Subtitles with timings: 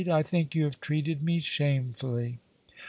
[0.11, 2.39] I think you have treated me shamefully.